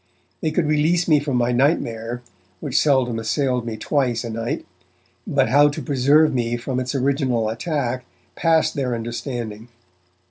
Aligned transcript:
They 0.41 0.49
could 0.49 0.65
release 0.65 1.07
me 1.07 1.19
from 1.19 1.37
my 1.37 1.51
nightmare, 1.51 2.23
which 2.59 2.79
seldom 2.79 3.19
assailed 3.19 3.67
me 3.67 3.77
twice 3.77 4.23
a 4.23 4.31
night 4.31 4.65
but 5.27 5.49
how 5.49 5.69
to 5.69 5.79
preserve 5.79 6.33
me 6.33 6.57
from 6.57 6.79
its 6.79 6.95
original 6.95 7.49
attack 7.49 8.03
passed 8.33 8.73
their 8.73 8.95
understanding. 8.95 9.67